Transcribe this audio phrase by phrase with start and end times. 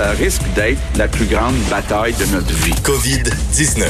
[0.00, 2.72] ça risque d'être la plus grande bataille de notre vie.
[2.72, 3.84] COVID-19.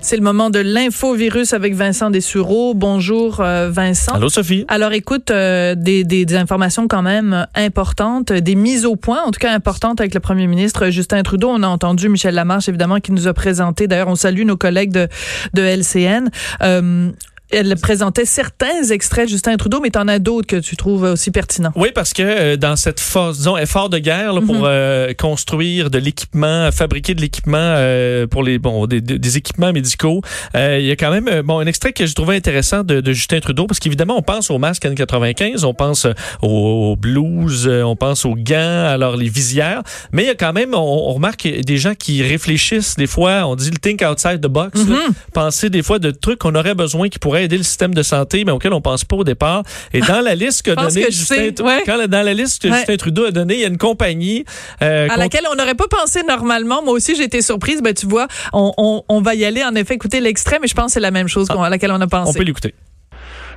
[0.00, 2.72] C'est le moment de l'infovirus avec Vincent Dessureau.
[2.72, 4.14] Bonjour euh, Vincent.
[4.14, 4.64] Allô Sophie.
[4.68, 9.30] Alors écoute, euh, des, des, des, informations quand même importantes, des mises au point, en
[9.30, 11.50] tout cas importantes avec le premier ministre Justin Trudeau.
[11.50, 13.88] On a entendu Michel Lamarche évidemment qui nous a présenté.
[13.88, 15.06] D'ailleurs, on salue nos collègues de,
[15.52, 16.30] de LCN.
[16.62, 17.10] Euh,
[17.52, 21.02] elle présentait certains extraits de Justin Trudeau, mais tu en as d'autres que tu trouves
[21.04, 21.72] aussi pertinents.
[21.76, 24.66] Oui, parce que euh, dans cette phase, disons, effort de guerre là, pour mm -hmm.
[24.66, 30.22] euh, construire de l'équipement, fabriquer de l'équipement euh, pour les bon des, des équipements médicaux,
[30.54, 33.40] il y a quand même bon un extrait que j'ai trouvé intéressant de, de Justin
[33.40, 36.06] Trudeau, parce qu'évidemment on pense aux masques N95, on pense
[36.42, 40.72] aux, blouses, on pense aux gants, alors les visières, mais il y a quand même,
[40.74, 44.52] on, on remarque des gens qui réfléchissent des fois, on dit le think outside the
[44.60, 44.90] box, mm -hmm.
[44.90, 48.02] là, penser des fois de trucs qu'on aurait besoin qui pourraient aider le système de
[48.02, 49.62] santé, mais auquel on pense pas au départ.
[49.92, 51.82] Et dans la liste que donné Justin, ouais.
[51.84, 52.78] quand, dans la liste que ouais.
[52.78, 54.44] Justin Trudeau a donnée, il y a une compagnie
[54.82, 56.82] euh, à laquelle on n'aurait pas pensé normalement.
[56.82, 57.82] Moi aussi, j'ai été surprise.
[57.82, 60.74] Ben tu vois, on, on, on, va y aller en effet écouter l'extrait, mais je
[60.74, 61.64] pense que c'est la même chose ah.
[61.64, 62.30] à laquelle on a pensé.
[62.30, 62.74] On peut l'écouter.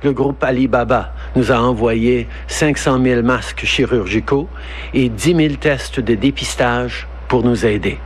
[0.02, 4.48] Le groupe Alibaba nous a envoyé 500 000 masques chirurgicaux
[4.92, 7.98] et 10 000 tests de dépistage pour nous aider.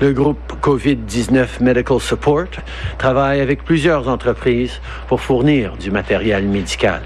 [0.00, 2.48] Le groupe COVID-19 Medical Support
[2.98, 7.02] travaille avec plusieurs entreprises pour fournir du matériel médical.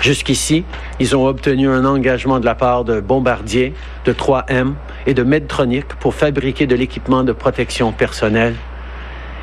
[0.00, 0.64] Jusqu'ici,
[1.00, 4.74] ils ont obtenu un engagement de la part de Bombardier, de 3M
[5.06, 8.54] et de Medtronic pour fabriquer de l'équipement de protection personnelle.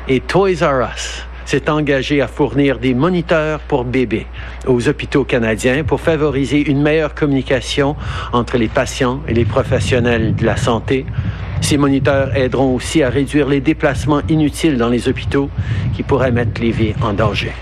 [0.08, 4.26] Et Toys R Us s'est engagé à fournir des moniteurs pour bébés
[4.66, 7.96] aux hôpitaux canadiens pour favoriser une meilleure communication
[8.32, 11.06] entre les patients et les professionnels de la santé.
[11.60, 15.48] Ces moniteurs aideront aussi à réduire les déplacements inutiles dans les hôpitaux
[15.94, 17.52] qui pourraient mettre les vies en danger.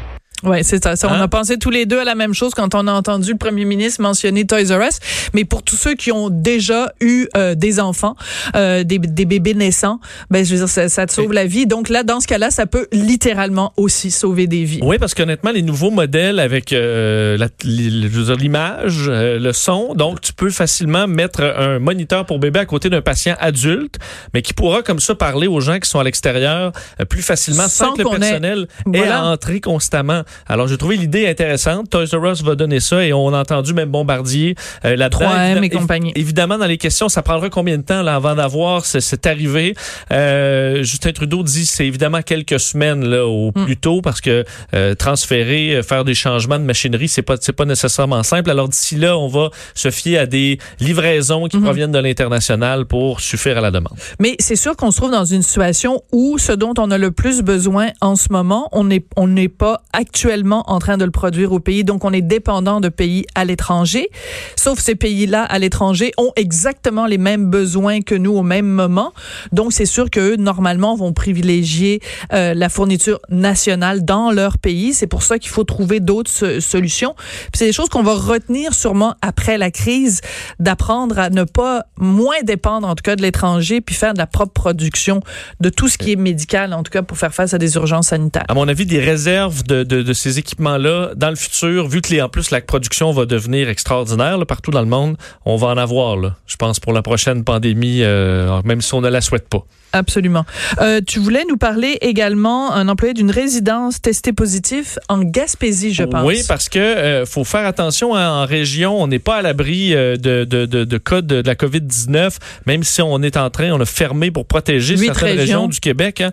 [0.42, 0.96] Oui, c'est ça.
[0.96, 1.16] ça hein?
[1.18, 3.38] On a pensé tous les deux à la même chose quand on a entendu le
[3.38, 4.98] premier ministre mentionner Toys R Us.
[5.34, 8.16] Mais pour tous ceux qui ont déjà eu euh, des enfants,
[8.56, 11.66] euh, des, des, bébés naissants, ben je veux dire, ça, ça te sauve la vie.
[11.66, 14.80] Donc là, dans ce cas-là, ça peut littéralement aussi sauver des vies.
[14.82, 20.50] Oui, parce qu'honnêtement, les nouveaux modèles avec euh, l'image, euh, le son, donc tu peux
[20.50, 23.98] facilement mettre un moniteur pour bébé à côté d'un patient adulte,
[24.34, 27.68] mais qui pourra comme ça parler aux gens qui sont à l'extérieur euh, plus facilement
[27.68, 30.22] sans, sans que le personnel ait à entrer constamment.
[30.46, 31.90] Alors, j'ai trouvé l'idée intéressante.
[31.90, 34.54] Toys R Us va donner ça et on a entendu même Bombardier
[34.84, 35.30] euh, là-dedans.
[35.30, 36.12] 3M et compagnie.
[36.14, 39.74] Évidemment, dans les questions, ça prendra combien de temps là, avant d'avoir cette arrivée?
[40.12, 43.64] Euh, Justin Trudeau dit c'est évidemment quelques semaines là, au mm.
[43.64, 47.64] plus tôt parce que euh, transférer, faire des changements de machinerie, c'est pas c'est pas
[47.64, 48.50] nécessairement simple.
[48.50, 51.64] Alors d'ici là, on va se fier à des livraisons qui mm -hmm.
[51.64, 53.96] proviennent de l'international pour suffire à la demande.
[54.18, 57.10] Mais c'est sûr qu'on se trouve dans une situation où ce dont on a le
[57.10, 61.10] plus besoin en ce moment, on n'est on n'est pas actuellement en train de le
[61.10, 61.84] produire au pays.
[61.84, 64.08] Donc, on est dépendant de pays à l'étranger.
[64.56, 69.12] Sauf ces pays-là à l'étranger ont exactement les mêmes besoins que nous au même moment.
[69.52, 72.00] Donc, c'est sûr qu'eux, normalement, vont privilégier
[72.32, 74.92] euh, la fourniture nationale dans leur pays.
[74.94, 77.14] C'est pour ça qu'il faut trouver d'autres solutions.
[77.54, 80.20] C'est des choses qu'on va retenir sûrement après la crise,
[80.58, 84.26] d'apprendre à ne pas moins dépendre, en tout cas, de l'étranger, puis faire de la
[84.26, 85.20] propre production
[85.60, 88.08] de tout ce qui est médical, en tout cas, pour faire face à des urgences
[88.08, 88.44] sanitaires.
[88.48, 92.28] À mon avis, des réserves de ces équipements-là dans le futur, vu que les, en
[92.28, 96.16] plus la production va devenir extraordinaire là, partout dans le monde, on va en avoir,
[96.16, 99.64] là, je pense, pour la prochaine pandémie, euh, même si on ne la souhaite pas.
[99.92, 100.44] Absolument.
[100.80, 106.04] Euh, tu voulais nous parler également un employé d'une résidence testé positif en Gaspésie, je
[106.04, 106.24] pense.
[106.24, 109.90] Oui, parce que euh, faut faire attention hein, en région, on n'est pas à l'abri
[109.90, 113.72] de, de, de, de, cas de, de la COVID-19, même si on est en train,
[113.72, 115.40] on a fermé pour protéger Huit certaines régions.
[115.40, 116.20] régions du Québec.
[116.20, 116.30] Hein.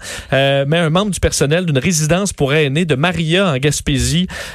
[0.68, 3.67] Mais un membre du personnel d'une résidence pour aînés de Maria en Gaspésie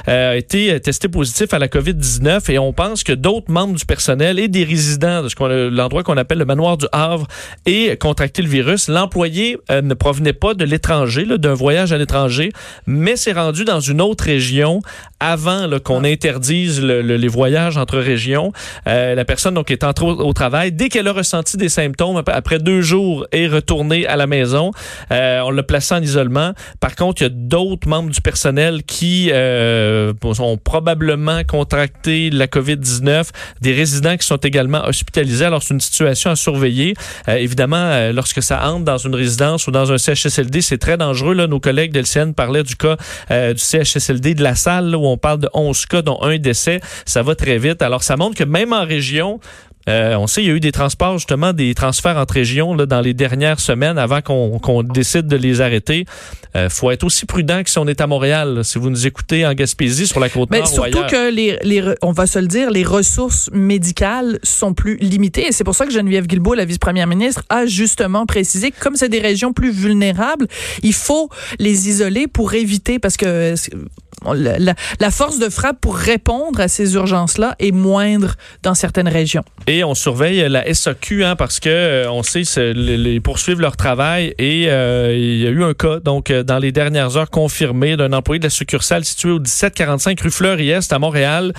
[0.07, 3.85] euh, a été testé positif à la COVID-19 et on pense que d'autres membres du
[3.85, 7.27] personnel et des résidents de l'endroit qu'on appelle le manoir du Havre
[7.65, 12.51] aient contracté le virus l'employé euh, ne provenait pas de l'étranger, d'un voyage à l'étranger,
[12.85, 14.81] mais s'est rendu dans une autre région
[15.19, 18.51] avant qu'on interdise le, le, les voyages entre régions.
[18.87, 20.71] Euh, la personne donc est entrée au, au travail.
[20.71, 24.71] Dès qu'elle a ressenti des symptômes, après deux jours, est retournée à la maison.
[25.11, 26.53] Euh, on l'a placé en isolement.
[26.79, 32.47] Par contre, il y a d'autres membres du personnel qui euh, ont probablement contracté la
[32.47, 33.29] COVID-19,
[33.61, 35.45] des résidents qui sont également hospitalisés.
[35.45, 36.95] Alors, c'est une situation à surveiller.
[37.27, 41.33] Euh, évidemment, lorsque ça entre dans une résidence ou dans un CHSLD, c'est très dangereux.
[41.33, 41.47] Là.
[41.47, 42.97] Nos collègues d'LCN parlaient du cas
[43.31, 46.79] euh, du CHSLD de la salle où on parle de 11 cas, dont un décès.
[47.05, 47.81] Ça va très vite.
[47.81, 49.39] Alors, ça montre que même en région,
[49.89, 52.85] Euh, on sait il y a eu des transports, justement, des transferts entre régions là,
[52.85, 56.05] dans les dernières semaines avant qu'on décide de les arrêter.
[56.55, 58.63] Euh, faut être aussi prudent que si on est à Montréal.
[58.63, 61.07] si vous nous écoutez en Gaspésie, sur la côte Mais nord surtout ou ailleurs.
[61.07, 65.47] que les, les, on va se le dire, les ressources médicales sont plus limitées.
[65.47, 68.95] Et c'est pour ça que Geneviève Guilbeault, la vice-première ministre, a justement précisé que comme
[68.95, 70.47] c'est des régions plus vulnérables,
[70.83, 71.29] il faut
[71.59, 73.55] les isoler pour éviter, parce que
[74.33, 79.43] la, force de frappe pour répondre à ces urgences-là est moindre dans certaines régions.
[79.67, 82.43] Et on surveille la SAQ hein, parce que euh, on sait
[82.73, 86.59] les poursuivre leur travail et euh, il y a eu un cas donc euh, dans
[86.59, 90.99] les dernières heures confirmé d'un employé de la succursale située au 1745 rue Fleury-Est à
[90.99, 91.53] Montréal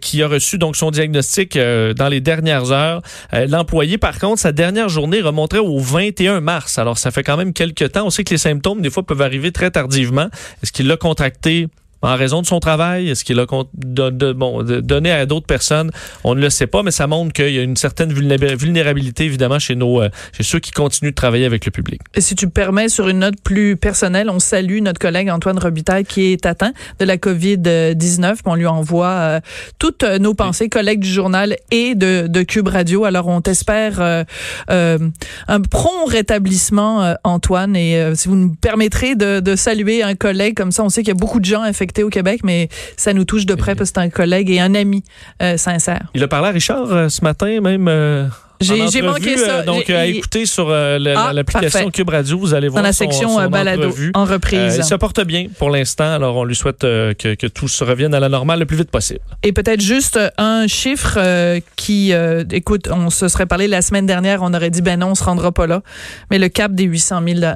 [0.00, 3.02] qui a reçu donc son diagnostic dans les dernières heures.
[3.32, 6.78] L'employé par contre sa dernière journée remonterait au 21 mars.
[6.78, 8.06] Alors ça fait quand même quelques temps.
[8.06, 10.28] On sait que les symptômes des fois peuvent arriver très tardivement.
[10.62, 11.57] Est-ce qu'il l'a contracté
[12.02, 13.10] en raison de son travail?
[13.10, 13.46] Est-ce qu'il a
[14.82, 15.90] donné à d'autres personnes?
[16.24, 19.24] On ne le sait pas, mais ça montre qu'il y a une certaine vulnéra- vulnérabilité,
[19.24, 22.00] évidemment, chez, nos, euh, chez ceux qui continuent de travailler avec le public.
[22.14, 25.58] Et si tu me permets, sur une note plus personnelle, on salue notre collègue Antoine
[25.58, 28.38] Robitaille qui est atteint de la COVID-19.
[28.44, 29.40] On lui envoie euh,
[29.78, 33.04] toutes euh, nos pensées, collègue du journal et de, Cube Radio.
[33.04, 34.00] Alors, on t'espère
[34.68, 37.74] un prompt rétablissement, Antoine.
[37.74, 41.08] Et si vous nous permettrez de, de saluer un collègue comme ça, on sait qu'il
[41.08, 43.90] y a beaucoup de gens infectés au Québec, mais ça nous touche de près parce
[43.90, 45.02] que c'est un collègue et un ami
[45.42, 46.02] euh, sincère.
[46.14, 47.86] Il a parlé à Richard euh, ce matin, même.
[47.88, 48.26] euh,
[48.60, 49.62] J'ai manqué ça.
[49.62, 51.90] donc, à écouter sur euh, Ah, l'application.
[51.90, 54.10] Cube Radio, vous allez voir dans la section son balado entrevue.
[54.14, 54.74] en Euh, reprise.
[54.78, 57.84] il se porte bien pour l'instant, alors on lui souhaite euh, que, que tout se
[57.84, 59.20] revienne à la normale le plus vite possible.
[59.44, 61.18] Et peut-être juste un chiffre
[61.76, 62.12] qui,
[62.50, 65.22] écoute, on se serait parlé la semaine dernière, on aurait dit ben non, on se
[65.24, 65.82] rendra pas là.
[66.30, 67.54] Mais le cap des 800 000 cas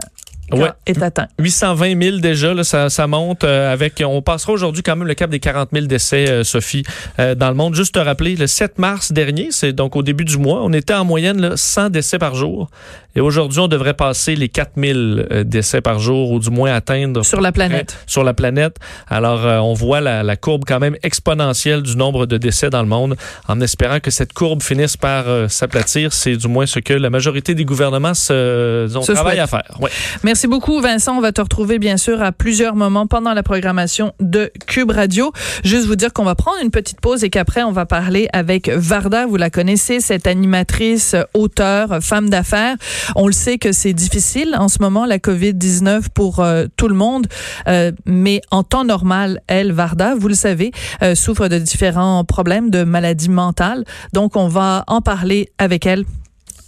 [0.53, 0.71] Ouais.
[0.87, 1.29] est atteint.
[1.39, 4.03] 820 000 déjà, là, ça, ça monte euh, avec.
[4.05, 6.83] On passera aujourd'hui quand même le cap des 40 000 décès, euh, Sophie,
[7.19, 7.75] euh, dans le monde.
[7.75, 10.95] Juste te rappeler, le 7 mars dernier, c'est donc au début du mois, on était
[10.95, 12.69] en moyenne là, 100 décès par jour.
[13.15, 16.73] Et aujourd'hui, on devrait passer les 4 000 euh, décès par jour, ou du moins
[16.73, 17.99] atteindre Sur la planète.
[18.07, 18.77] sur la planète.
[19.09, 22.81] Alors, euh, on voit la, la courbe quand même exponentielle du nombre de décès dans
[22.81, 23.17] le monde,
[23.49, 26.13] en espérant que cette courbe finisse par euh, s'aplatir.
[26.13, 29.41] C'est du moins ce que la majorité des gouvernements se, travaillent souhaitent.
[29.41, 29.77] à faire.
[29.81, 29.91] Ouais.
[30.23, 31.17] Merci beaucoup, Vincent.
[31.17, 35.33] On va te retrouver, bien sûr, à plusieurs moments pendant la programmation de Cube Radio.
[35.65, 38.69] Juste vous dire qu'on va prendre une petite pause et qu'après, on va parler avec
[38.69, 39.27] Varda.
[39.27, 42.77] Vous la connaissez, cette animatrice, euh, femme d'affaires.
[43.15, 46.95] On le sait que c'est difficile en ce moment, la COVID-19 pour euh, tout le
[46.95, 47.27] monde.
[47.69, 50.73] Euh, mais en temps normal, elle, Varda, vous le savez,
[51.03, 53.85] euh, souffre de différents problèmes de maladies mentales.
[54.13, 56.05] Donc, on va en parler avec elle.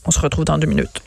[0.06, 1.03] On se retrouve dans deux minutes.